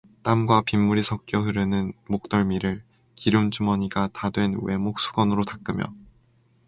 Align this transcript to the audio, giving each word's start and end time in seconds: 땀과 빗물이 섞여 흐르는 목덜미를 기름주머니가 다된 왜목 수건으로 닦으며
땀과 0.23 0.63
빗물이 0.63 1.03
섞여 1.03 1.41
흐르는 1.41 1.93
목덜미를 2.07 2.83
기름주머니가 3.13 4.07
다된 4.11 4.57
왜목 4.63 4.99
수건으로 4.99 5.43
닦으며 5.43 5.93